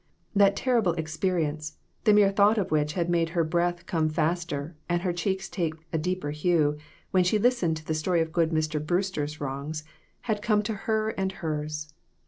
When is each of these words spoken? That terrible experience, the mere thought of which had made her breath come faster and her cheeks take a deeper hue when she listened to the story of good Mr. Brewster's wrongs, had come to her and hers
That 0.35 0.55
terrible 0.55 0.93
experience, 0.93 1.77
the 2.05 2.13
mere 2.13 2.31
thought 2.31 2.57
of 2.57 2.71
which 2.71 2.93
had 2.93 3.07
made 3.07 3.29
her 3.37 3.43
breath 3.43 3.85
come 3.85 4.09
faster 4.09 4.75
and 4.89 5.03
her 5.03 5.13
cheeks 5.13 5.47
take 5.47 5.75
a 5.93 5.99
deeper 5.99 6.31
hue 6.31 6.77
when 7.11 7.23
she 7.23 7.37
listened 7.37 7.77
to 7.77 7.85
the 7.85 7.93
story 7.93 8.19
of 8.19 8.33
good 8.33 8.49
Mr. 8.49 8.83
Brewster's 8.83 9.39
wrongs, 9.39 9.83
had 10.21 10.41
come 10.41 10.63
to 10.63 10.73
her 10.73 11.09
and 11.11 11.31
hers 11.33 11.93